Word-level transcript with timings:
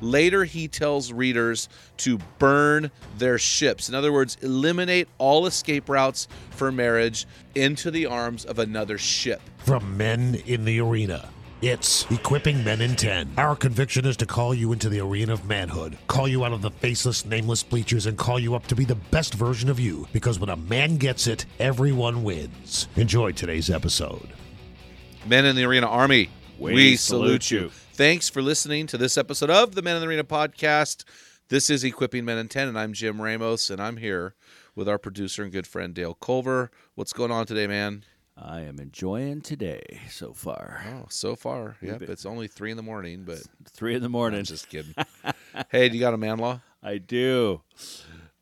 Later, 0.00 0.44
he 0.44 0.68
tells 0.68 1.12
readers 1.12 1.68
to 1.98 2.18
burn 2.38 2.90
their 3.16 3.38
ships. 3.38 3.88
In 3.88 3.94
other 3.94 4.12
words, 4.12 4.36
eliminate 4.42 5.08
all 5.18 5.46
escape 5.46 5.88
routes 5.88 6.28
for 6.50 6.70
marriage 6.70 7.26
into 7.54 7.90
the 7.90 8.06
arms 8.06 8.44
of 8.44 8.58
another 8.58 8.98
ship. 8.98 9.40
From 9.58 9.96
men 9.96 10.36
in 10.46 10.64
the 10.64 10.80
arena. 10.80 11.28
It's 11.60 12.08
Equipping 12.08 12.62
Men 12.62 12.80
in 12.80 12.94
10. 12.94 13.32
Our 13.36 13.56
conviction 13.56 14.06
is 14.06 14.16
to 14.18 14.26
call 14.26 14.54
you 14.54 14.72
into 14.72 14.88
the 14.88 15.00
arena 15.00 15.32
of 15.32 15.44
manhood, 15.44 15.98
call 16.06 16.28
you 16.28 16.44
out 16.44 16.52
of 16.52 16.62
the 16.62 16.70
faceless, 16.70 17.24
nameless 17.24 17.64
bleachers, 17.64 18.06
and 18.06 18.16
call 18.16 18.38
you 18.38 18.54
up 18.54 18.68
to 18.68 18.76
be 18.76 18.84
the 18.84 18.94
best 18.94 19.34
version 19.34 19.68
of 19.68 19.80
you. 19.80 20.06
Because 20.12 20.38
when 20.38 20.50
a 20.50 20.56
man 20.56 20.98
gets 20.98 21.26
it, 21.26 21.46
everyone 21.58 22.22
wins. 22.22 22.86
Enjoy 22.94 23.32
today's 23.32 23.70
episode. 23.70 24.28
Men 25.26 25.44
in 25.46 25.56
the 25.56 25.64
Arena 25.64 25.88
Army, 25.88 26.30
we, 26.60 26.74
We 26.74 26.96
salute, 26.96 27.42
salute 27.42 27.50
you. 27.50 27.60
you. 27.62 27.70
Thanks 27.98 28.28
for 28.28 28.42
listening 28.42 28.86
to 28.86 28.96
this 28.96 29.18
episode 29.18 29.50
of 29.50 29.74
the 29.74 29.82
Men 29.82 29.96
in 29.96 30.00
the 30.00 30.06
Arena 30.06 30.22
podcast. 30.22 31.02
This 31.48 31.68
is 31.68 31.82
Equipping 31.82 32.24
Men 32.24 32.38
in 32.38 32.46
10, 32.46 32.68
and 32.68 32.78
I'm 32.78 32.92
Jim 32.92 33.20
Ramos, 33.20 33.70
and 33.70 33.82
I'm 33.82 33.96
here 33.96 34.36
with 34.76 34.88
our 34.88 34.98
producer 34.98 35.42
and 35.42 35.50
good 35.50 35.66
friend 35.66 35.94
Dale 35.94 36.14
Culver. 36.14 36.70
What's 36.94 37.12
going 37.12 37.32
on 37.32 37.46
today, 37.46 37.66
man? 37.66 38.04
I 38.36 38.60
am 38.60 38.78
enjoying 38.78 39.40
today 39.40 40.02
so 40.08 40.32
far. 40.32 40.84
Oh, 40.94 41.06
so 41.08 41.34
far, 41.34 41.76
yep. 41.82 42.02
It's 42.02 42.24
only 42.24 42.46
three 42.46 42.70
in 42.70 42.76
the 42.76 42.84
morning, 42.84 43.24
but 43.26 43.40
Three 43.68 43.96
in 43.96 44.02
the 44.02 44.08
morning. 44.08 44.38
I'm 44.38 44.44
just 44.44 44.68
kidding. 44.68 44.94
hey, 45.72 45.88
do 45.88 45.96
you 45.96 46.00
got 46.00 46.14
a 46.14 46.18
man 46.18 46.38
law? 46.38 46.60
I 46.84 46.98
do. 46.98 47.62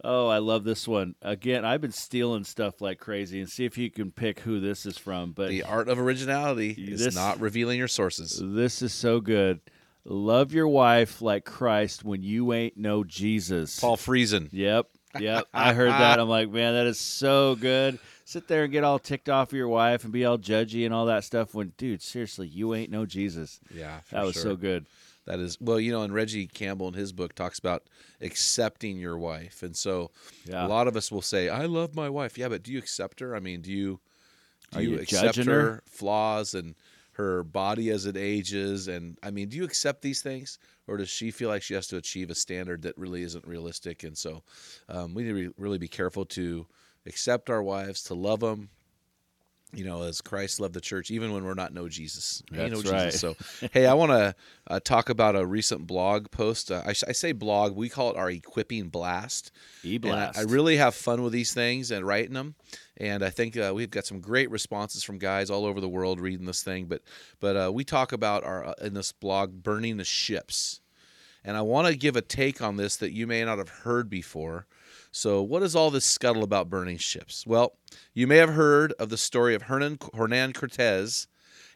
Oh, 0.08 0.28
I 0.28 0.38
love 0.38 0.62
this 0.62 0.86
one. 0.86 1.16
Again, 1.20 1.64
I've 1.64 1.80
been 1.80 1.90
stealing 1.90 2.44
stuff 2.44 2.80
like 2.80 3.00
crazy, 3.00 3.40
and 3.40 3.50
see 3.50 3.64
if 3.64 3.76
you 3.76 3.90
can 3.90 4.12
pick 4.12 4.40
who 4.40 4.60
this 4.60 4.86
is 4.86 4.96
from. 4.96 5.32
But 5.32 5.48
The 5.48 5.64
art 5.64 5.88
of 5.88 5.98
originality 5.98 6.70
is 6.78 7.04
This- 7.04 7.14
not 7.16 7.40
revealing 7.40 7.76
your 7.78 7.88
sources. 7.88 8.40
this 8.40 8.82
is 8.82 8.92
so 8.92 9.20
good. 9.20 9.60
Love 10.04 10.52
your 10.52 10.68
wife 10.68 11.20
like 11.20 11.44
Christ 11.44 12.04
when 12.04 12.22
you 12.22 12.52
ain't 12.52 12.76
no 12.76 13.02
Jesus. 13.02 13.80
Paul 13.80 13.96
Friesen. 13.96 14.48
Yep. 14.52 14.86
Yep. 15.18 15.46
I 15.52 15.72
heard 15.72 15.90
that. 15.90 16.20
I'm 16.20 16.28
like, 16.28 16.50
man, 16.50 16.74
that 16.74 16.86
is 16.86 17.00
so 17.00 17.56
good. 17.56 17.98
Sit 18.24 18.46
there 18.48 18.62
and 18.64 18.72
get 18.72 18.84
all 18.84 18.98
ticked 19.00 19.28
off 19.28 19.48
of 19.52 19.56
your 19.58 19.66
wife 19.68 20.04
and 20.04 20.12
be 20.12 20.24
all 20.24 20.38
judgy 20.38 20.84
and 20.84 20.94
all 20.94 21.06
that 21.06 21.24
stuff 21.24 21.54
when, 21.54 21.72
dude, 21.78 22.02
seriously, 22.02 22.46
you 22.46 22.74
ain't 22.74 22.90
no 22.92 23.06
Jesus. 23.06 23.58
Yeah, 23.74 24.00
That 24.12 24.24
was 24.24 24.34
sure. 24.34 24.42
so 24.42 24.56
good. 24.56 24.86
That 25.26 25.40
is 25.40 25.58
well, 25.60 25.80
you 25.80 25.92
know, 25.92 26.02
and 26.02 26.14
Reggie 26.14 26.46
Campbell 26.46 26.88
in 26.88 26.94
his 26.94 27.12
book 27.12 27.34
talks 27.34 27.58
about 27.58 27.88
accepting 28.20 28.98
your 28.98 29.18
wife, 29.18 29.62
and 29.62 29.76
so 29.76 30.10
Yeah. 30.44 30.64
a 30.64 30.68
lot 30.68 30.88
of 30.88 30.96
us 30.96 31.10
will 31.12 31.22
say, 31.22 31.48
"I 31.48 31.66
love 31.66 31.94
my 31.94 32.08
wife." 32.08 32.38
Yeah, 32.38 32.48
but 32.48 32.62
do 32.62 32.72
you 32.72 32.78
accept 32.78 33.20
her? 33.20 33.34
I 33.36 33.40
mean, 33.40 33.60
do 33.62 33.72
you 33.72 34.00
do 34.72 34.78
Are 34.78 34.82
you, 34.82 34.90
you 34.90 34.98
accept 34.98 35.44
her? 35.46 35.74
her? 35.74 35.82
flaws 35.86 36.54
and 36.54 36.76
her 37.12 37.42
body 37.44 37.90
as 37.90 38.06
it 38.06 38.16
ages? 38.16 38.88
And 38.88 39.18
I 39.22 39.30
mean, 39.30 39.48
do 39.48 39.56
you 39.56 39.64
accept 39.64 40.02
these 40.02 40.22
things, 40.22 40.58
or 40.86 40.96
does 40.96 41.08
she 41.10 41.30
feel 41.30 41.48
like 41.48 41.62
she 41.62 41.74
has 41.74 41.86
to 41.88 41.96
achieve 41.96 42.30
a 42.30 42.34
standard 42.34 42.82
that 42.82 42.96
really 42.98 43.22
isn't 43.22 43.46
realistic? 43.46 44.04
And 44.04 44.16
so, 44.18 44.44
um, 44.88 45.14
we 45.14 45.22
need 45.24 45.28
to 45.30 45.34
re- 45.34 45.54
really 45.58 45.78
be 45.78 45.88
careful 45.88 46.24
to 46.26 46.66
accept 47.06 47.50
our 47.50 47.62
wives, 47.62 48.02
to 48.04 48.14
love 48.14 48.40
them. 48.40 48.70
You 49.76 49.84
know, 49.84 50.02
as 50.02 50.20
Christ 50.20 50.58
loved 50.60 50.74
the 50.74 50.80
church, 50.80 51.10
even 51.10 51.32
when 51.32 51.44
we're 51.44 51.54
not 51.54 51.72
know 51.72 51.88
Jesus. 51.88 52.42
That's 52.50 52.72
know 52.72 52.90
right. 52.90 53.12
Jesus. 53.12 53.20
So, 53.20 53.68
hey, 53.72 53.86
I 53.86 53.94
want 53.94 54.12
to 54.12 54.34
uh, 54.68 54.80
talk 54.80 55.08
about 55.08 55.36
a 55.36 55.44
recent 55.44 55.86
blog 55.86 56.30
post. 56.30 56.72
Uh, 56.72 56.82
I, 56.84 56.90
I 56.90 57.12
say 57.12 57.32
blog, 57.32 57.76
we 57.76 57.88
call 57.88 58.10
it 58.10 58.16
our 58.16 58.30
equipping 58.30 58.88
blast. 58.88 59.52
E 59.84 59.96
I, 59.96 59.98
blast. 59.98 60.38
I 60.38 60.42
really 60.42 60.76
have 60.76 60.94
fun 60.94 61.22
with 61.22 61.32
these 61.32 61.52
things 61.52 61.90
and 61.90 62.06
writing 62.06 62.34
them. 62.34 62.54
And 62.96 63.22
I 63.22 63.30
think 63.30 63.56
uh, 63.56 63.72
we've 63.74 63.90
got 63.90 64.06
some 64.06 64.20
great 64.20 64.50
responses 64.50 65.04
from 65.04 65.18
guys 65.18 65.50
all 65.50 65.66
over 65.66 65.80
the 65.80 65.88
world 65.88 66.20
reading 66.20 66.46
this 66.46 66.62
thing. 66.62 66.86
But 66.86 67.02
but 67.40 67.56
uh, 67.56 67.70
we 67.72 67.84
talk 67.84 68.12
about 68.12 68.44
our 68.44 68.64
uh, 68.64 68.74
in 68.80 68.94
this 68.94 69.12
blog 69.12 69.62
burning 69.62 69.98
the 69.98 70.04
ships. 70.04 70.80
And 71.46 71.56
I 71.56 71.62
want 71.62 71.86
to 71.86 71.96
give 71.96 72.16
a 72.16 72.20
take 72.20 72.60
on 72.60 72.76
this 72.76 72.96
that 72.96 73.12
you 73.12 73.26
may 73.26 73.44
not 73.44 73.58
have 73.58 73.68
heard 73.68 74.10
before. 74.10 74.66
So, 75.12 75.40
what 75.40 75.62
is 75.62 75.76
all 75.76 75.90
this 75.90 76.04
scuttle 76.04 76.42
about 76.42 76.68
burning 76.68 76.98
ships? 76.98 77.46
Well, 77.46 77.78
you 78.12 78.26
may 78.26 78.36
have 78.36 78.50
heard 78.50 78.92
of 78.98 79.08
the 79.08 79.16
story 79.16 79.54
of 79.54 79.62
Hernan, 79.62 79.98
Hernan 80.14 80.52
Cortez 80.52 81.28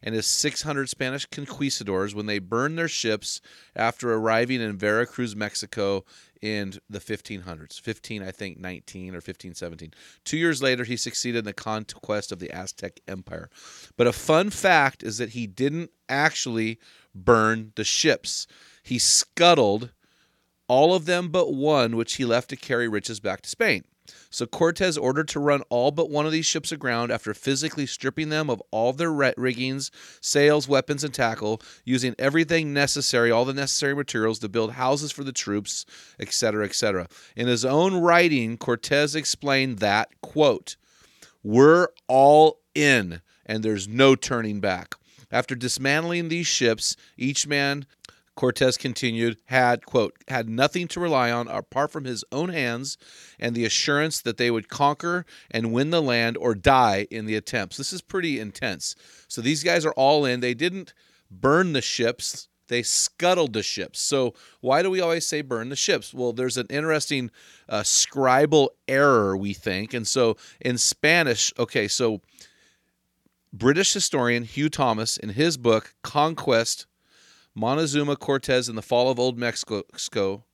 and 0.03 0.15
his 0.15 0.27
600 0.27 0.89
Spanish 0.89 1.27
conquistadors 1.27 2.15
when 2.15 2.27
they 2.27 2.39
burned 2.39 2.79
their 2.79 2.89
ships 2.89 3.41
after 3.77 4.13
arriving 4.13 4.61
in 4.61 4.77
Veracruz, 4.77 5.37
Mexico 5.37 6.05
in 6.41 6.75
the 6.89 7.01
1500s. 7.01 7.81
15, 7.81 8.23
I 8.23 8.31
think, 8.31 8.59
19 8.59 9.11
or 9.11 9.19
1517. 9.19 9.93
Two 10.25 10.39
years 10.39 10.63
later, 10.63 10.85
he 10.85 10.97
succeeded 10.97 11.41
in 11.41 11.45
the 11.45 11.53
conquest 11.53 12.33
of 12.33 12.39
the 12.39 12.51
Aztec 12.51 13.01
Empire. 13.07 13.51
But 13.97 14.07
a 14.07 14.13
fun 14.13 14.51
fact 14.51 15.03
is 15.03 15.19
that 15.19 15.31
he 15.31 15.47
didn't 15.47 15.91
actually 16.09 16.79
burn 17.15 17.73
the 17.77 17.85
ships, 17.85 18.47
he 18.83 18.99
scuttled 18.99 19.91
all 20.69 20.95
of 20.95 21.05
them 21.07 21.29
but 21.29 21.53
one, 21.53 21.97
which 21.97 22.15
he 22.15 22.25
left 22.25 22.51
to 22.51 22.57
carry 22.57 22.89
riches 22.89 23.21
back 23.21 23.43
to 23.43 23.51
Spain. 23.51 23.85
So 24.31 24.47
Cortez 24.47 24.97
ordered 24.97 25.29
to 25.29 25.41
run 25.41 25.63
all 25.69 25.91
but 25.91 26.11
one 26.11 26.27
of 26.27 26.33
these 26.33 26.47
ships 26.47 26.71
aground 26.71 27.11
after 27.11 27.35
physically 27.35 27.87
stripping 27.87 28.29
them 28.29 28.49
of 28.49 28.63
all 28.71 28.93
their 28.93 29.13
riggings, 29.13 29.91
sails, 30.21 30.69
weapons, 30.69 31.03
and 31.03 31.13
tackle, 31.13 31.61
using 31.85 32.15
everything 32.19 32.73
necessary, 32.73 33.31
all 33.31 33.45
the 33.45 33.53
necessary 33.53 33.95
materials 33.95 34.39
to 34.41 34.49
build 34.49 34.73
houses 34.73 35.11
for 35.11 35.25
the 35.25 35.33
troops, 35.33 35.85
etc., 36.19 36.65
etc. 36.65 37.09
In 37.37 37.49
his 37.49 37.65
own 37.65 37.95
writing, 37.97 38.57
Cortez 38.57 39.15
explained 39.15 39.79
that, 39.79 40.09
quote, 40.21 40.77
we're 41.43 41.89
all 42.07 42.61
in, 42.75 43.23
and 43.47 43.63
there's 43.63 43.89
no 43.89 44.15
turning 44.15 44.61
back. 44.61 44.95
After 45.33 45.55
dismantling 45.55 46.29
these 46.29 46.49
ships, 46.49 46.97
each 47.17 47.47
man 47.47 47.87
Cortez 48.41 48.79
continued, 48.79 49.37
had, 49.45 49.85
quote, 49.85 50.17
had 50.29 50.49
nothing 50.49 50.89
to 50.89 50.99
rely 50.99 51.31
on 51.31 51.47
apart 51.47 51.91
from 51.91 52.07
his 52.07 52.25
own 52.33 52.49
hands 52.49 52.97
and 53.39 53.55
the 53.55 53.67
assurance 53.67 54.23
that 54.23 54.39
they 54.39 54.51
would 54.51 54.71
conquer 54.71 55.27
and 55.51 55.75
win 55.75 55.91
the 55.91 56.01
land 56.01 56.39
or 56.39 56.55
die 56.55 57.07
in 57.11 57.27
the 57.27 57.37
attempts. 57.37 57.77
This 57.77 57.93
is 57.93 58.01
pretty 58.01 58.41
intense. 58.41 58.97
So 59.29 59.43
these 59.43 59.63
guys 59.63 59.85
are 59.85 59.93
all 59.93 60.25
in. 60.25 60.41
They 60.41 60.55
didn't 60.55 60.95
burn 61.31 61.75
the 61.75 61.83
ships, 61.83 62.49
they 62.69 62.83
scuttled 62.83 63.53
the 63.53 63.63
ships. 63.63 64.01
So 64.01 64.33
why 64.63 64.81
do 64.81 64.89
we 64.89 65.03
always 65.03 65.27
say 65.27 65.43
burn 65.43 65.69
the 65.69 65.77
ships? 65.77 66.15
Well, 66.15 66.33
there's 66.33 66.57
an 66.57 66.69
interesting 66.71 67.31
uh, 67.69 67.81
scribal 67.81 68.69
error, 68.89 69.37
we 69.37 69.53
think. 69.53 69.93
And 69.93 70.09
so 70.09 70.39
in 70.63 70.79
Spanish, 70.79 71.53
okay, 71.59 71.89
so 71.89 72.23
British 73.53 73.93
historian 73.93 74.45
Hugh 74.45 74.71
Thomas, 74.71 75.19
in 75.19 75.29
his 75.29 75.59
book, 75.59 75.95
Conquest 76.03 76.87
Montezuma 77.61 78.17
Cortez 78.17 78.71
and 78.71 78.79
the 78.79 78.83
Fall 78.83 79.11
of 79.11 79.21
Old 79.21 79.39
Mexico. 79.39 80.45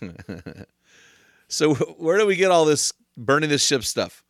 so, 1.48 1.74
where 1.74 2.16
do 2.16 2.24
we 2.24 2.36
get 2.36 2.50
all 2.50 2.64
this 2.64 2.94
burning 3.18 3.50
the 3.50 3.58
ship 3.58 3.84
stuff? 3.84 4.24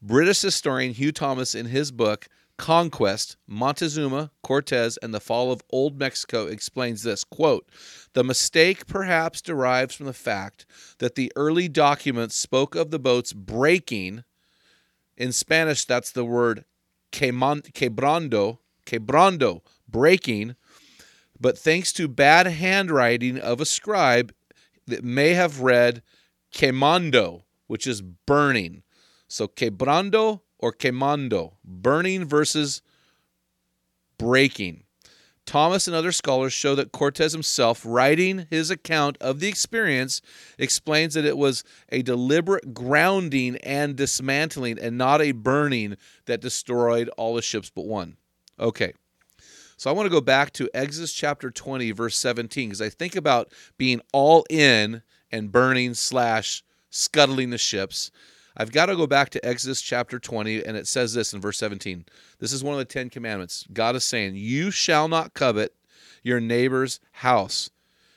British 0.00 0.40
historian 0.42 0.92
Hugh 0.92 1.10
Thomas, 1.10 1.56
in 1.56 1.66
his 1.66 1.90
book 1.90 2.28
Conquest, 2.56 3.36
Montezuma, 3.48 4.30
Cortez, 4.44 4.96
and 4.98 5.12
the 5.12 5.18
Fall 5.18 5.50
of 5.50 5.64
Old 5.70 5.98
Mexico, 5.98 6.46
explains 6.46 7.02
this 7.02 7.24
quote, 7.24 7.68
The 8.12 8.22
mistake 8.22 8.86
perhaps 8.86 9.42
derives 9.42 9.96
from 9.96 10.06
the 10.06 10.12
fact 10.12 10.66
that 10.98 11.16
the 11.16 11.32
early 11.34 11.66
documents 11.66 12.36
spoke 12.36 12.76
of 12.76 12.92
the 12.92 13.00
boats 13.00 13.32
breaking. 13.32 14.22
In 15.16 15.32
Spanish, 15.32 15.84
that's 15.84 16.12
the 16.12 16.24
word 16.24 16.64
quebrando, 17.10 18.58
quebrando, 18.86 19.62
breaking 19.88 20.54
but 21.40 21.58
thanks 21.58 21.92
to 21.94 22.06
bad 22.08 22.46
handwriting 22.46 23.38
of 23.38 23.60
a 23.60 23.66
scribe 23.66 24.34
that 24.86 25.02
may 25.02 25.34
have 25.34 25.60
read 25.60 26.02
quemando, 26.52 27.44
which 27.66 27.86
is 27.86 28.02
burning. 28.02 28.82
So 29.28 29.48
quebrando 29.48 30.40
or 30.58 30.72
quemando, 30.72 31.54
burning 31.64 32.24
versus 32.24 32.82
breaking. 34.18 34.84
Thomas 35.46 35.88
and 35.88 35.96
other 35.96 36.12
scholars 36.12 36.52
show 36.52 36.74
that 36.76 36.92
Cortez 36.92 37.32
himself, 37.32 37.82
writing 37.84 38.46
his 38.50 38.70
account 38.70 39.16
of 39.20 39.40
the 39.40 39.48
experience, 39.48 40.20
explains 40.58 41.14
that 41.14 41.24
it 41.24 41.36
was 41.36 41.64
a 41.88 42.02
deliberate 42.02 42.72
grounding 42.72 43.56
and 43.56 43.96
dismantling 43.96 44.78
and 44.78 44.96
not 44.96 45.20
a 45.20 45.32
burning 45.32 45.96
that 46.26 46.40
destroyed 46.40 47.08
all 47.16 47.34
the 47.34 47.42
ships 47.42 47.70
but 47.74 47.86
one. 47.86 48.16
Okay. 48.60 48.92
So 49.80 49.88
I 49.88 49.94
want 49.94 50.04
to 50.04 50.10
go 50.10 50.20
back 50.20 50.52
to 50.52 50.68
Exodus 50.74 51.10
chapter 51.10 51.50
20, 51.50 51.92
verse 51.92 52.14
17, 52.18 52.68
because 52.68 52.82
I 52.82 52.90
think 52.90 53.16
about 53.16 53.50
being 53.78 54.02
all 54.12 54.44
in 54.50 55.00
and 55.32 55.50
burning 55.50 55.94
slash 55.94 56.62
scuttling 56.90 57.48
the 57.48 57.56
ships. 57.56 58.10
I've 58.54 58.72
got 58.72 58.86
to 58.86 58.94
go 58.94 59.06
back 59.06 59.30
to 59.30 59.42
Exodus 59.42 59.80
chapter 59.80 60.18
20, 60.18 60.66
and 60.66 60.76
it 60.76 60.86
says 60.86 61.14
this 61.14 61.32
in 61.32 61.40
verse 61.40 61.56
17. 61.56 62.04
This 62.40 62.52
is 62.52 62.62
one 62.62 62.74
of 62.74 62.78
the 62.78 62.84
Ten 62.84 63.08
Commandments. 63.08 63.66
God 63.72 63.96
is 63.96 64.04
saying, 64.04 64.34
You 64.36 64.70
shall 64.70 65.08
not 65.08 65.32
covet 65.32 65.72
your 66.22 66.40
neighbor's 66.40 67.00
house. 67.12 67.70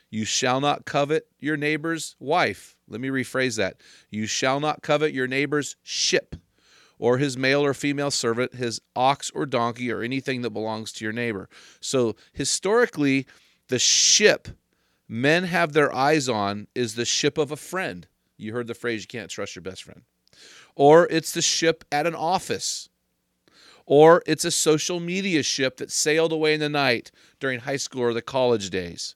You 0.10 0.26
shall 0.26 0.60
not 0.60 0.84
covet 0.84 1.28
your 1.40 1.56
neighbor's 1.56 2.18
wife. 2.20 2.76
Let 2.90 3.00
me 3.00 3.08
rephrase 3.08 3.56
that. 3.56 3.78
You 4.10 4.26
shall 4.26 4.60
not 4.60 4.82
covet 4.82 5.14
your 5.14 5.28
neighbor's 5.28 5.78
ship, 5.82 6.36
or 7.04 7.18
his 7.18 7.36
male 7.36 7.66
or 7.66 7.74
female 7.74 8.10
servant, 8.10 8.56
his 8.56 8.80
ox 8.96 9.30
or 9.36 9.46
donkey, 9.46 9.92
or 9.92 10.02
anything 10.02 10.42
that 10.42 10.52
belongs 10.52 10.94
to 10.94 11.04
your 11.04 11.12
neighbor. 11.12 11.50
So, 11.82 12.16
historically, 12.32 13.28
the 13.68 13.78
ship 13.78 14.48
men 15.10 15.44
have 15.44 15.74
their 15.74 15.94
eyes 15.94 16.30
on 16.30 16.68
is 16.74 16.96
the 16.96 17.04
ship 17.04 17.38
of 17.38 17.52
a 17.52 17.58
friend. 17.58 18.08
You 18.38 18.54
heard 18.54 18.68
the 18.68 18.74
phrase, 18.74 19.02
you 19.02 19.08
can't 19.08 19.30
trust 19.30 19.54
your 19.54 19.64
best 19.64 19.84
friend. 19.84 20.04
Or 20.78 21.06
it's 21.12 21.34
the 21.34 21.42
ship 21.42 21.84
at 21.92 22.08
an 22.08 22.16
office. 22.16 22.88
Or 23.86 24.24
it's 24.26 24.46
a 24.46 24.52
social 24.52 25.02
media 25.02 25.44
ship 25.44 25.76
that 25.78 25.92
sailed 25.92 26.32
away 26.32 26.54
in 26.54 26.62
the 26.62 26.70
night 26.70 27.12
during 27.42 27.60
high 27.60 27.76
school 27.76 28.04
or 28.04 28.14
the 28.14 28.22
college 28.22 28.70
days. 28.70 29.16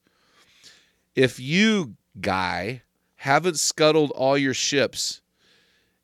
If 1.16 1.40
you, 1.40 1.96
guy, 2.20 2.82
haven't 3.16 3.60
scuttled 3.60 4.12
all 4.12 4.38
your 4.38 4.54
ships 4.54 5.22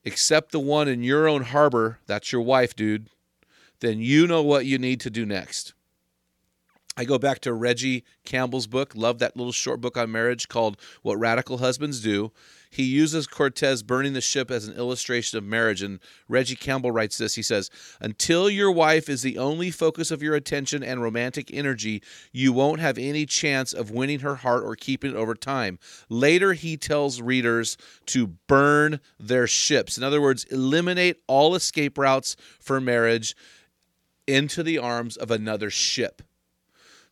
except 0.04 0.52
the 0.52 0.60
one 0.60 0.88
in 0.88 1.04
your 1.04 1.28
own 1.28 1.44
harbor, 1.44 2.00
that's 2.06 2.32
your 2.32 2.42
wife, 2.42 2.76
dude, 2.76 3.10
then 3.80 4.00
you 4.00 4.28
know 4.28 4.42
what 4.42 4.66
you 4.66 4.78
need 4.78 5.00
to 5.02 5.10
do 5.10 5.26
next. 5.26 5.74
I 6.96 7.06
go 7.06 7.18
back 7.18 7.40
to 7.40 7.54
Reggie 7.54 8.04
Campbell's 8.24 8.68
book. 8.68 8.94
Love 8.96 9.20
that 9.20 9.36
little 9.36 9.52
short 9.52 9.82
book 9.82 9.98
on 9.98 10.12
marriage 10.12 10.48
called 10.48 10.78
What 11.02 11.18
Radical 11.18 11.58
Husbands 11.58 12.02
Do. 12.02 12.32
He 12.74 12.84
uses 12.86 13.28
Cortez 13.28 13.84
burning 13.84 14.14
the 14.14 14.22
ship 14.22 14.50
as 14.50 14.68
an 14.68 14.76
illustration 14.76 15.38
of 15.38 15.44
marriage. 15.44 15.84
And 15.84 16.00
Reggie 16.28 16.56
Campbell 16.56 16.92
writes 16.92 17.20
this 17.20 17.36
He 17.36 17.44
says, 17.44 17.70
Until 18.02 18.50
your 18.50 18.72
wife 18.72 19.10
is 19.10 19.22
the 19.22 19.38
only 19.38 19.70
focus 19.70 20.10
of 20.10 20.24
your 20.24 20.34
attention 20.34 20.82
and 20.82 21.00
romantic 21.00 21.54
energy, 21.54 22.02
you 22.32 22.52
won't 22.52 22.80
have 22.80 22.98
any 22.98 23.28
chance 23.28 23.74
of 23.74 23.92
winning 23.92 24.22
her 24.22 24.38
heart 24.38 24.64
or 24.64 24.76
keeping 24.76 25.12
it 25.12 25.16
over 25.16 25.36
time. 25.36 25.78
Later, 26.10 26.54
he 26.54 26.76
tells 26.76 27.22
readers 27.22 27.78
to 28.08 28.26
burn 28.48 29.00
their 29.20 29.46
ships. 29.46 29.96
In 29.96 30.04
other 30.04 30.20
words, 30.20 30.44
eliminate 30.46 31.18
all 31.28 31.54
escape 31.54 31.96
routes 31.96 32.36
for 32.60 32.82
marriage 32.82 33.36
into 34.26 34.64
the 34.64 34.80
arms 34.80 35.16
of 35.16 35.30
another 35.30 35.70
ship. 35.70 36.24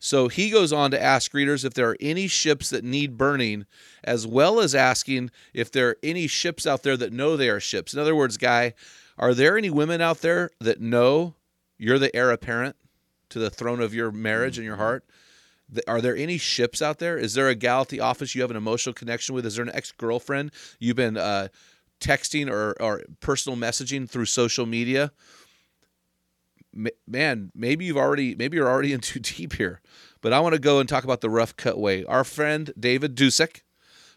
So 0.04 0.26
he 0.26 0.50
goes 0.50 0.72
on 0.72 0.90
to 0.90 1.00
ask 1.00 1.32
readers 1.32 1.64
if 1.64 1.74
there 1.74 1.88
are 1.88 1.96
any 2.00 2.26
ships 2.26 2.70
that 2.70 2.82
need 2.82 3.16
burning, 3.16 3.66
as 4.02 4.26
well 4.26 4.58
as 4.58 4.74
asking 4.74 5.30
if 5.54 5.70
there 5.70 5.90
are 5.90 5.98
any 6.02 6.26
ships 6.26 6.66
out 6.66 6.82
there 6.82 6.96
that 6.96 7.12
know 7.12 7.36
they 7.36 7.48
are 7.48 7.60
ships. 7.60 7.94
In 7.94 8.00
other 8.00 8.16
words, 8.16 8.36
guy, 8.36 8.74
are 9.16 9.32
there 9.32 9.56
any 9.56 9.70
women 9.70 10.00
out 10.00 10.18
there 10.18 10.50
that 10.58 10.80
know 10.80 11.36
you're 11.78 12.00
the 12.00 12.14
heir 12.16 12.32
apparent 12.32 12.74
to 13.28 13.38
the 13.38 13.48
throne 13.48 13.80
of 13.80 13.94
your 13.94 14.10
marriage 14.10 14.58
and 14.58 14.64
your 14.66 14.74
heart? 14.74 15.04
Are 15.86 16.00
there 16.00 16.16
any 16.16 16.36
ships 16.36 16.82
out 16.82 16.98
there? 16.98 17.16
Is 17.16 17.34
there 17.34 17.48
a 17.48 17.54
gal 17.54 17.82
at 17.82 17.88
the 17.88 18.00
office 18.00 18.34
you 18.34 18.40
have 18.40 18.50
an 18.50 18.56
emotional 18.56 18.94
connection 18.94 19.36
with? 19.36 19.46
Is 19.46 19.54
there 19.54 19.64
an 19.64 19.70
ex 19.72 19.92
girlfriend 19.92 20.50
you've 20.80 20.96
been 20.96 21.16
uh, 21.16 21.46
texting 22.00 22.50
or, 22.50 22.72
or 22.82 23.02
personal 23.20 23.56
messaging 23.56 24.10
through 24.10 24.26
social 24.26 24.66
media? 24.66 25.12
Man, 27.06 27.50
maybe 27.54 27.84
you've 27.84 27.96
already 27.96 28.34
maybe 28.34 28.56
you're 28.56 28.68
already 28.68 28.92
in 28.94 29.00
too 29.00 29.20
deep 29.20 29.54
here. 29.54 29.80
But 30.20 30.32
I 30.32 30.40
want 30.40 30.54
to 30.54 30.60
go 30.60 30.78
and 30.78 30.88
talk 30.88 31.04
about 31.04 31.20
the 31.20 31.30
rough 31.30 31.56
cut 31.56 31.78
way. 31.78 32.04
Our 32.04 32.24
friend 32.24 32.72
David 32.78 33.16
Dusek, 33.16 33.62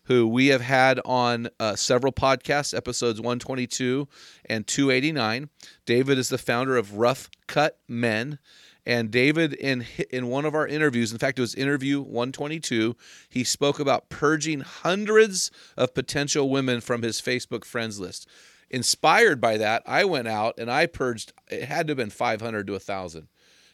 who 0.04 0.28
we 0.28 0.48
have 0.48 0.62
had 0.62 1.00
on 1.04 1.50
uh, 1.60 1.76
several 1.76 2.14
podcasts, 2.14 2.76
episodes 2.76 3.20
122 3.20 4.08
and 4.46 4.68
289. 4.68 5.50
David 5.86 6.18
is 6.18 6.30
the 6.30 6.38
founder 6.38 6.78
of 6.78 6.96
Rough 6.96 7.30
Cut 7.48 7.80
Men. 7.88 8.40
And 8.88 9.10
David, 9.10 9.54
in 9.54 9.88
in 10.12 10.28
one 10.28 10.46
of 10.46 10.54
our 10.54 10.68
interviews, 10.68 11.12
in 11.12 11.18
fact, 11.18 11.40
it 11.40 11.42
was 11.42 11.56
interview 11.56 12.02
122, 12.02 12.96
he 13.28 13.44
spoke 13.44 13.80
about 13.80 14.10
purging 14.10 14.60
hundreds 14.60 15.50
of 15.76 15.96
potential 15.96 16.52
women 16.52 16.82
from 16.82 17.02
his 17.02 17.20
Facebook 17.20 17.66
friends 17.66 18.00
list 18.00 18.28
inspired 18.70 19.40
by 19.40 19.58
that, 19.58 19.84
I 19.86 20.06
went 20.06 20.28
out 20.28 20.58
and 20.58 20.72
I 20.72 20.86
purged. 20.86 21.34
It 21.50 21.66
had 21.66 21.88
to 21.88 21.92
have 21.92 21.98
been 21.98 22.10
500 22.10 22.68
to 22.68 22.74
1,000. 22.74 23.28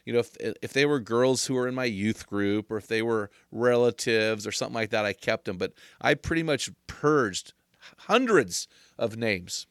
You 0.04 0.12
know, 0.12 0.18
if 0.18 0.36
if 0.40 0.72
they 0.72 0.84
were 0.84 0.98
girls 0.98 1.46
who 1.46 1.54
were 1.54 1.68
in 1.68 1.74
my 1.74 1.84
youth 1.84 2.26
group 2.26 2.70
or 2.70 2.76
if 2.76 2.88
they 2.88 3.02
were 3.02 3.30
relatives 3.52 4.46
or 4.46 4.52
something 4.52 4.74
like 4.74 4.90
that, 4.90 5.04
I 5.04 5.12
kept 5.12 5.44
them. 5.44 5.58
But 5.58 5.72
I 6.00 6.14
pretty 6.14 6.42
much 6.42 6.70
purged 6.86 7.52
hundreds 7.98 8.66
of 8.98 9.16
names. 9.16 9.66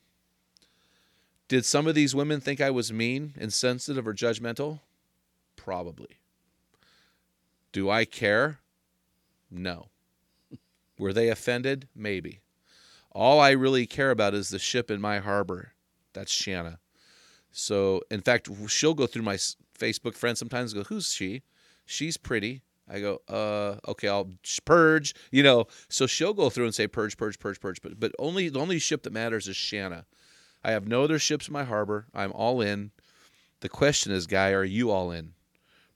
Did 1.49 1.65
some 1.65 1.85
of 1.85 1.95
these 1.95 2.15
women 2.15 2.39
think 2.39 2.61
I 2.61 2.69
was 2.69 2.93
mean, 2.93 3.33
insensitive, 3.37 4.07
or 4.07 4.13
judgmental? 4.13 4.79
Probably. 5.57 6.19
Do 7.73 7.89
I 7.89 8.05
care? 8.05 8.59
No. 9.49 9.87
Were 10.97 11.11
they 11.11 11.27
offended? 11.27 11.89
Maybe. 11.93 12.39
All 13.11 13.39
I 13.39 13.51
really 13.51 13.85
care 13.85 14.11
about 14.11 14.33
is 14.33 14.49
the 14.49 14.59
ship 14.59 14.89
in 14.89 15.01
my 15.01 15.19
harbor. 15.19 15.73
That's 16.13 16.31
Shanna. 16.31 16.79
So, 17.51 18.01
in 18.09 18.21
fact, 18.21 18.49
she'll 18.67 18.93
go 18.93 19.07
through 19.07 19.23
my 19.23 19.37
Facebook 19.77 20.15
friends 20.15 20.39
sometimes 20.39 20.73
go, 20.73 20.83
Who's 20.83 21.13
she? 21.13 21.43
She's 21.85 22.17
pretty. 22.17 22.61
I 22.89 22.99
go, 22.99 23.21
uh, 23.29 23.77
okay, 23.89 24.09
I'll 24.09 24.29
purge, 24.65 25.13
you 25.31 25.43
know. 25.43 25.67
So 25.87 26.07
she'll 26.07 26.33
go 26.33 26.49
through 26.49 26.65
and 26.65 26.75
say 26.75 26.87
purge, 26.87 27.17
purge, 27.17 27.39
purge, 27.39 27.59
purge. 27.59 27.81
But 27.81 27.99
but 27.99 28.11
only 28.19 28.49
the 28.49 28.59
only 28.59 28.79
ship 28.79 29.03
that 29.03 29.13
matters 29.13 29.47
is 29.47 29.55
Shanna. 29.55 30.05
I 30.63 30.71
have 30.71 30.87
no 30.87 31.03
other 31.03 31.17
ships 31.17 31.47
in 31.47 31.53
my 31.53 31.63
harbor. 31.63 32.07
I'm 32.13 32.31
all 32.33 32.61
in. 32.61 32.91
The 33.61 33.69
question 33.69 34.11
is, 34.11 34.27
guy, 34.27 34.51
are 34.51 34.63
you 34.63 34.91
all 34.91 35.11
in? 35.11 35.33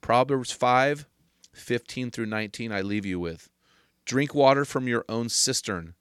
Proverbs 0.02 0.52
5, 0.52 1.06
15 1.54 2.12
through 2.12 2.28
19, 2.28 2.72
I 2.72 2.82
leave 2.82 3.06
you 3.06 3.20
with. 3.20 3.50
Drink 4.06 4.34
water 4.34 4.66
from 4.66 4.88
your 4.88 5.04
own 5.10 5.30
cistern 5.30 5.96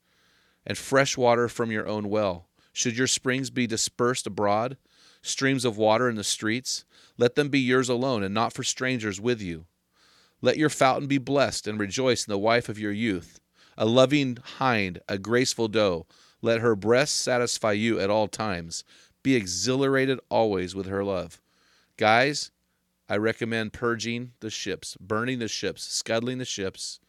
and 0.65 0.77
fresh 0.77 1.17
water 1.17 1.47
from 1.47 1.71
your 1.71 1.87
own 1.87 2.09
well. 2.09 2.47
Should 2.73 2.97
your 2.97 3.07
springs 3.07 3.49
be 3.49 3.67
dispersed 3.67 4.27
abroad, 4.27 4.77
streams 5.21 5.65
of 5.65 5.77
water 5.77 6.09
in 6.09 6.15
the 6.15 6.23
streets, 6.23 6.85
let 7.17 7.35
them 7.35 7.49
be 7.49 7.59
yours 7.59 7.89
alone 7.89 8.23
and 8.23 8.33
not 8.33 8.53
for 8.53 8.63
strangers 8.63 9.21
with 9.21 9.41
you. 9.41 9.65
Let 10.41 10.57
your 10.57 10.69
fountain 10.69 11.07
be 11.07 11.17
blessed 11.17 11.67
and 11.67 11.79
rejoice 11.79 12.27
in 12.27 12.31
the 12.31 12.37
wife 12.37 12.69
of 12.69 12.77
your 12.77 12.91
youth, 12.91 13.39
a 13.77 13.85
loving 13.85 14.37
hind, 14.57 14.99
a 15.07 15.17
graceful 15.17 15.67
doe. 15.67 16.05
Let 16.41 16.59
her 16.59 16.75
breast 16.75 17.15
satisfy 17.15 17.71
you 17.71 17.99
at 17.99 18.09
all 18.09 18.27
times. 18.27 18.83
Be 19.23 19.35
exhilarated 19.35 20.19
always 20.29 20.75
with 20.75 20.85
her 20.85 21.03
love. 21.03 21.41
Guys, 21.97 22.51
I 23.07 23.17
recommend 23.17 23.73
purging 23.73 24.33
the 24.39 24.49
ships, 24.49 24.97
burning 24.99 25.39
the 25.39 25.47
ships, 25.47 25.83
scuttling 25.83 26.37
the 26.37 26.45
ships, 26.45 26.99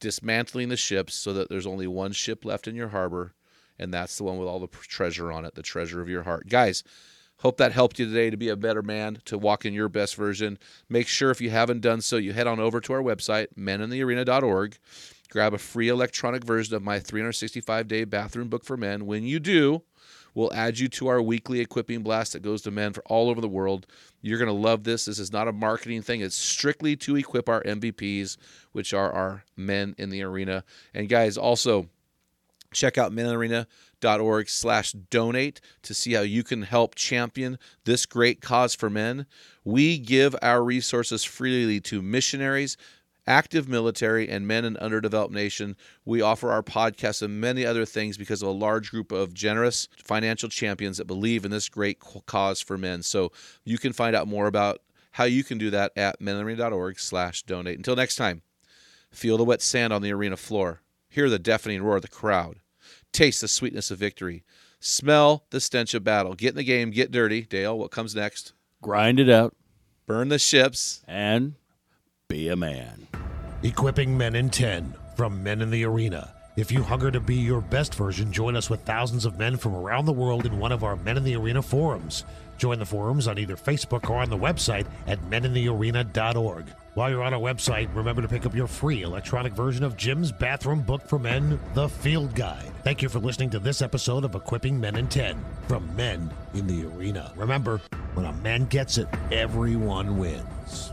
dismantling 0.00 0.68
the 0.68 0.76
ships 0.76 1.14
so 1.14 1.32
that 1.32 1.48
there's 1.48 1.66
only 1.66 1.86
one 1.86 2.12
ship 2.12 2.44
left 2.44 2.68
in 2.68 2.74
your 2.74 2.88
harbor, 2.88 3.34
and 3.78 3.92
that's 3.92 4.16
the 4.16 4.24
one 4.24 4.38
with 4.38 4.48
all 4.48 4.60
the 4.60 4.66
treasure 4.66 5.32
on 5.32 5.44
it, 5.44 5.54
the 5.54 5.62
treasure 5.62 6.00
of 6.00 6.08
your 6.08 6.22
heart. 6.24 6.48
Guys, 6.48 6.82
hope 7.38 7.56
that 7.58 7.72
helped 7.72 7.98
you 7.98 8.06
today 8.06 8.30
to 8.30 8.36
be 8.36 8.48
a 8.48 8.56
better 8.56 8.82
man, 8.82 9.20
to 9.24 9.38
walk 9.38 9.64
in 9.64 9.74
your 9.74 9.88
best 9.88 10.16
version. 10.16 10.58
Make 10.88 11.08
sure 11.08 11.30
if 11.30 11.40
you 11.40 11.50
haven't 11.50 11.80
done 11.80 12.00
so, 12.00 12.16
you 12.16 12.32
head 12.32 12.46
on 12.46 12.60
over 12.60 12.80
to 12.80 12.92
our 12.92 13.02
website, 13.02 13.48
meninthearena.org. 13.56 14.78
Grab 15.30 15.52
a 15.52 15.58
free 15.58 15.88
electronic 15.88 16.42
version 16.42 16.74
of 16.74 16.82
my 16.82 16.98
365 16.98 17.86
day 17.86 18.04
bathroom 18.04 18.48
book 18.48 18.64
for 18.64 18.76
men. 18.76 19.04
When 19.06 19.24
you 19.24 19.38
do, 19.38 19.82
We'll 20.38 20.54
add 20.54 20.78
you 20.78 20.86
to 20.90 21.08
our 21.08 21.20
weekly 21.20 21.58
equipping 21.58 22.04
blast 22.04 22.32
that 22.32 22.42
goes 22.42 22.62
to 22.62 22.70
men 22.70 22.92
for 22.92 23.02
all 23.06 23.28
over 23.28 23.40
the 23.40 23.48
world. 23.48 23.88
You're 24.22 24.38
going 24.38 24.46
to 24.46 24.52
love 24.52 24.84
this. 24.84 25.06
This 25.06 25.18
is 25.18 25.32
not 25.32 25.48
a 25.48 25.52
marketing 25.52 26.02
thing, 26.02 26.20
it's 26.20 26.36
strictly 26.36 26.94
to 26.94 27.16
equip 27.16 27.48
our 27.48 27.60
MVPs, 27.64 28.36
which 28.70 28.94
are 28.94 29.10
our 29.10 29.42
men 29.56 29.96
in 29.98 30.10
the 30.10 30.22
arena. 30.22 30.62
And 30.94 31.08
guys, 31.08 31.36
also 31.36 31.88
check 32.72 32.96
out 32.96 33.10
menarena.org 33.10 34.48
slash 34.48 34.92
donate 34.92 35.60
to 35.82 35.92
see 35.92 36.12
how 36.12 36.20
you 36.20 36.44
can 36.44 36.62
help 36.62 36.94
champion 36.94 37.58
this 37.84 38.06
great 38.06 38.40
cause 38.40 38.76
for 38.76 38.88
men 38.88 39.26
we 39.64 39.98
give 39.98 40.36
our 40.40 40.62
resources 40.62 41.24
freely 41.24 41.80
to 41.80 42.00
missionaries 42.02 42.76
active 43.28 43.68
military, 43.68 44.28
and 44.28 44.48
men 44.48 44.64
in 44.64 44.76
underdeveloped 44.78 45.32
nation. 45.32 45.76
We 46.04 46.20
offer 46.22 46.50
our 46.50 46.62
podcast 46.62 47.22
and 47.22 47.40
many 47.40 47.64
other 47.64 47.84
things 47.84 48.16
because 48.16 48.42
of 48.42 48.48
a 48.48 48.52
large 48.52 48.90
group 48.90 49.12
of 49.12 49.34
generous 49.34 49.86
financial 50.02 50.48
champions 50.48 50.96
that 50.96 51.06
believe 51.06 51.44
in 51.44 51.50
this 51.50 51.68
great 51.68 52.00
cause 52.26 52.60
for 52.60 52.76
men. 52.78 53.02
So 53.02 53.30
you 53.64 53.78
can 53.78 53.92
find 53.92 54.16
out 54.16 54.26
more 54.26 54.46
about 54.46 54.80
how 55.12 55.24
you 55.24 55.44
can 55.44 55.58
do 55.58 55.70
that 55.70 55.92
at 55.96 56.20
menarena.org 56.20 56.98
slash 56.98 57.42
donate. 57.42 57.76
Until 57.76 57.96
next 57.96 58.16
time, 58.16 58.42
feel 59.10 59.36
the 59.36 59.44
wet 59.44 59.62
sand 59.62 59.92
on 59.92 60.02
the 60.02 60.12
arena 60.12 60.36
floor. 60.36 60.82
Hear 61.08 61.28
the 61.28 61.38
deafening 61.38 61.82
roar 61.82 61.96
of 61.96 62.02
the 62.02 62.08
crowd. 62.08 62.56
Taste 63.12 63.40
the 63.40 63.48
sweetness 63.48 63.90
of 63.90 63.98
victory. 63.98 64.44
Smell 64.80 65.44
the 65.50 65.60
stench 65.60 65.92
of 65.94 66.04
battle. 66.04 66.34
Get 66.34 66.50
in 66.50 66.56
the 66.56 66.62
game. 66.64 66.90
Get 66.92 67.10
dirty. 67.10 67.42
Dale, 67.42 67.76
what 67.76 67.90
comes 67.90 68.14
next? 68.14 68.52
Grind 68.80 69.18
it 69.18 69.28
out 69.28 69.56
Burn 70.06 70.28
the 70.28 70.38
ships. 70.38 71.02
and 71.08 71.54
be 72.28 72.48
a 72.48 72.54
man. 72.56 73.07
Equipping 73.64 74.16
Men 74.16 74.36
in 74.36 74.50
10 74.50 74.94
from 75.16 75.42
Men 75.42 75.60
in 75.62 75.70
the 75.70 75.84
Arena. 75.84 76.32
If 76.54 76.70
you 76.70 76.80
hunger 76.80 77.10
to 77.10 77.18
be 77.18 77.34
your 77.34 77.60
best 77.60 77.92
version, 77.92 78.30
join 78.30 78.54
us 78.54 78.70
with 78.70 78.82
thousands 78.82 79.24
of 79.24 79.36
men 79.36 79.56
from 79.56 79.74
around 79.74 80.04
the 80.04 80.12
world 80.12 80.46
in 80.46 80.60
one 80.60 80.70
of 80.70 80.84
our 80.84 80.94
Men 80.94 81.16
in 81.16 81.24
the 81.24 81.34
Arena 81.34 81.60
forums. 81.60 82.22
Join 82.56 82.78
the 82.78 82.86
forums 82.86 83.26
on 83.26 83.36
either 83.36 83.56
Facebook 83.56 84.08
or 84.10 84.18
on 84.18 84.30
the 84.30 84.38
website 84.38 84.86
at 85.08 85.20
meninthearena.org. 85.28 86.66
While 86.94 87.10
you're 87.10 87.24
on 87.24 87.34
our 87.34 87.40
website, 87.40 87.92
remember 87.96 88.22
to 88.22 88.28
pick 88.28 88.46
up 88.46 88.54
your 88.54 88.68
free 88.68 89.02
electronic 89.02 89.54
version 89.54 89.82
of 89.82 89.96
Jim's 89.96 90.30
bathroom 90.30 90.82
book 90.82 91.08
for 91.08 91.18
men, 91.18 91.58
The 91.74 91.88
Field 91.88 92.36
Guide. 92.36 92.70
Thank 92.84 93.02
you 93.02 93.08
for 93.08 93.18
listening 93.18 93.50
to 93.50 93.58
this 93.58 93.82
episode 93.82 94.24
of 94.24 94.36
Equipping 94.36 94.78
Men 94.78 94.94
in 94.94 95.08
10 95.08 95.36
from 95.66 95.96
Men 95.96 96.30
in 96.54 96.68
the 96.68 96.86
Arena. 96.86 97.32
Remember, 97.34 97.80
when 98.14 98.26
a 98.26 98.32
man 98.34 98.66
gets 98.66 98.98
it, 98.98 99.08
everyone 99.32 100.16
wins. 100.16 100.92